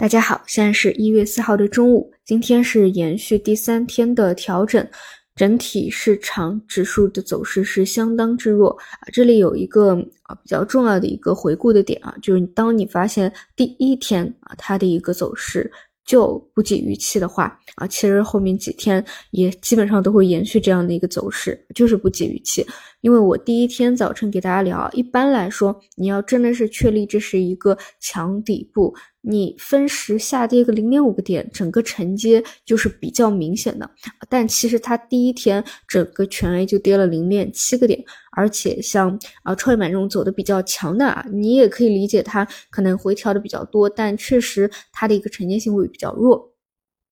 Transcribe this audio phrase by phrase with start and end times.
[0.00, 4.88] 大家好，现在是一月四号的中午，今天是延续第三天的调整，
[5.36, 9.04] 整体市场指数的走势是相当之弱啊。
[9.12, 9.92] 这里有一个
[10.22, 15.70] 啊比较重要的一个回顾的点啊，就是当你发现第一天啊它的一个走势。
[16.06, 22.66] 就不及预期的话啊，其实后面几天也基本上都会延续这样的一个走势，就是不及预期。
[23.02, 28.92] 因为我第一天早晨给大家聊，一般来说，你要真的是确立这是一个强底部。
[29.22, 33.90] 你分时下跌个零点五个点，整个承接就是比较明显的。
[34.28, 38.02] 但其实它第一天整个全 A 就跌了零点七个点，
[38.32, 46.54] 而且像啊创业板这种走的比较强的啊，你也可以理解它可能回调的比较多，但确实它的一个承接性会比较弱。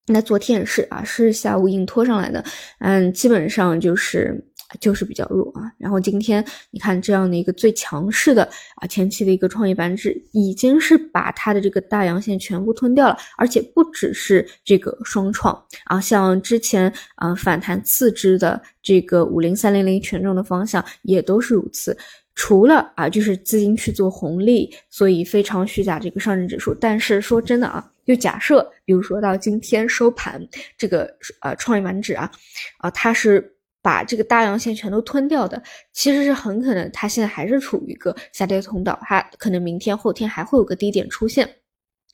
[0.06, 2.42] 那昨天也是啊，是下午硬拖上来的，
[2.78, 4.47] 嗯，基本上就是。
[4.80, 21.96] 就是比较弱啊，然后今天你看这样的一个最强势的啊前期的一个创业板指，已经是把它的这个大阳线全部吞掉了，而且不只是这个双创啊，像之前啊反弹次之的这个五零三零零权重的方向也都是如此，
[22.34, 30.46] 除了啊就是资金去做红利，所以非常虚假这个上证指数，但是说真的啊，就假设比如说到今天收盘
[30.76, 32.30] 这个呃创业板指啊
[32.78, 33.54] 啊它是。
[33.88, 35.62] 把这个大阳线全都吞掉的，
[35.94, 41.48] 其实是很可能，它现在还是处于一个下跌通道，它可能明天后天还会有个低点出现。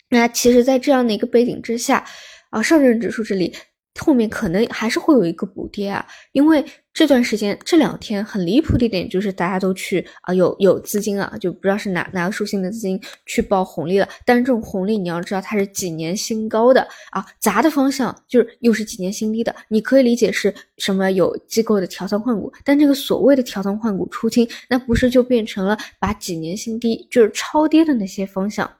[0.08, 2.04] 那其实，在这样的一个背景之下，
[2.50, 3.52] 啊，上证指数这里。
[4.00, 14.08] 后面可能还是会有一个补跌啊，因为这段时间这两天很离谱的一点就是大家都去啊有有资金啊，就不知道是哪哪个属性的资金去报红利了。
[14.24, 19.54] 但是这种红利你要知道它是几年新高的啊，砸的方向就是又是几年新低的。
[19.68, 28.70] 你可以理解是什么有机构的调仓换股，但这个所谓的调仓换股出清，那不是就变成了把几年新低就是超跌的那些方向。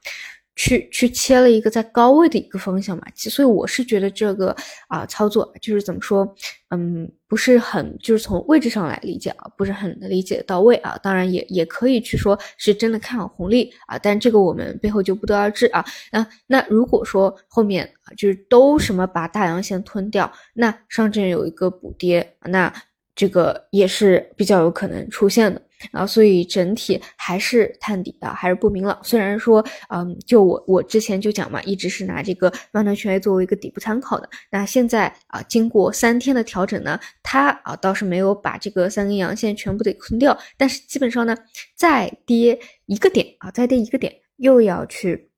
[0.57, 4.55] 去去切了一个在高位的一个方向嘛，所以我是觉得这个
[4.89, 6.33] 啊操作就是怎么说，
[6.71, 10.97] 嗯，不是很就是从位置上来理解啊，不是很理解到位啊。
[11.03, 15.85] 当然也也可以去说是真的看好红利啊，但这个我们背后就不得而知啊。
[16.13, 22.73] 那那如果说后面啊就是都什么把大阳线吞掉，那上证有一个补跌，那
[23.17, 25.61] 这个也是比较有可能出现的。
[25.93, 28.99] 啊，所以整体还是探底的，还是不明朗。
[29.03, 34.29] 虽然说，嗯，就我我之前就讲嘛，一直是拿这个万能权益作为一个底部参考的。
[34.51, 41.37] 那现在啊，经过三天的调整呢，它啊倒是没有把这个三根阳线全部给吞掉，但是基本上呢，
[41.77, 45.31] 再跌一个点啊，再跌一个点，又要去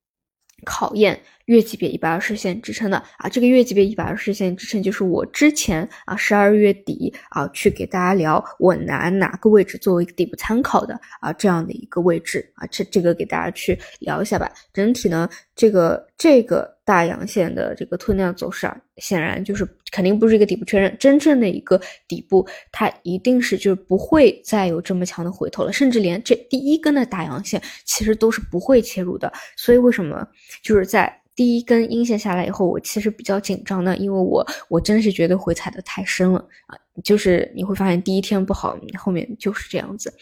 [0.64, 1.20] 考验。
[1.46, 14.50] 月级别一百二十线支撑的啊，这个月级别一百二十线支撑就是我之前啊十二月底啊去给大家聊，我拿哪个位置作为一个底部参考的啊这样的一个位置啊，这这个给大家去聊一下吧。
[14.72, 29.32] 整体呢，这个这个大阳线的这个吞量走势啊，显然就是肯定不是一个底部确认，真正的一个底部，它一定是就是不会再有这么强的回头了，甚至连这第一根的大阳线其实都是不会切入的。
[29.56, 30.26] 所以为什么
[30.62, 40.12] 就是在第一根阴线下来以后，我其实比较紧张的，因为我我真是觉得回踩的太深了啊，就是你会发现第一天不好，后面就是这样子，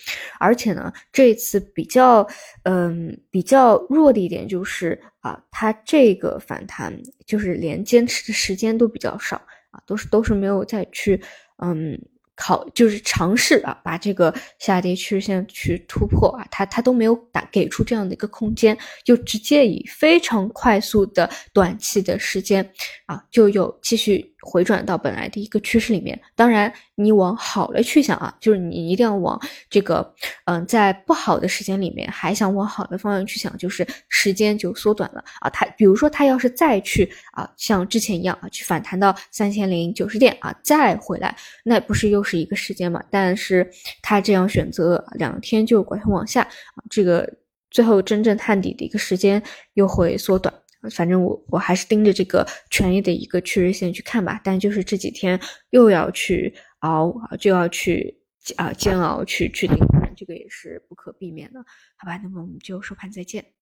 [0.40, 2.26] 而且呢，这次比较
[2.64, 6.92] 嗯比较弱的一点就是啊，它这个反弹
[7.24, 9.36] 就是连坚持的时间都比较少
[9.70, 11.22] 啊，都是都是没有再去
[11.58, 11.98] 嗯。
[12.36, 22.68] 考就是尝试啊，把这个下跌趋势线去突破啊，它它都没有打给出这样的一个空间，就直接以非常快速的短期的时间
[23.06, 24.33] 啊，就有继续。
[24.44, 29.40] 回转到本来的一个趋势里面，当然你往好了去想啊，就是你一定要往
[29.70, 35.48] 这个，嗯，在不好的时间里面还想往好的方向去想，就是时间就缩短了啊。
[35.48, 41.34] 它比如说它要是再去啊，像之前一样啊，去反弹到三千零九十点啊，再回来，
[41.64, 43.02] 那不是又是一个时间嘛？
[43.10, 43.68] 但是
[44.02, 47.28] 它这样选择两天就拐头往下啊，这个
[47.70, 50.54] 最后真正探底的一个时间又会缩短。
[50.90, 55.38] 反正我我还是盯着这个权益的一个趋势线去看吧，但就是这几天
[55.70, 58.16] 又要去熬啊，就要去
[58.56, 61.60] 啊煎熬去去盯盘，这个也是不可避免的，
[61.96, 62.16] 好吧？
[62.22, 63.44] 那么我们就收盘再见。